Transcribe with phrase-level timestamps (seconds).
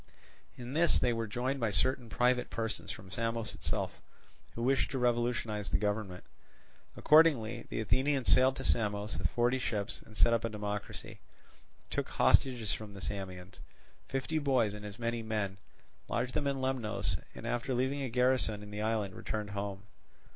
[0.57, 4.01] In this they were joined by certain private persons from Samos itself,
[4.55, 6.23] who wished to revolutionize the government.
[6.97, 11.19] Accordingly the Athenians sailed to Samos with forty ships and set up a democracy;
[11.91, 13.59] took hostages from the Samians,
[14.07, 15.59] fifty boys and as many men,
[16.09, 19.83] lodged them in Lemnos, and after leaving a garrison in the island returned home.